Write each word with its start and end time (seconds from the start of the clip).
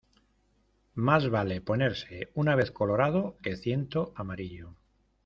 Más 0.95 1.29
vale 1.29 1.61
ponerse 1.61 2.31
una 2.33 2.55
vez 2.55 2.71
colorado 2.71 3.37
que 3.43 3.55
ciento 3.55 4.13
amarillo. 4.15 4.73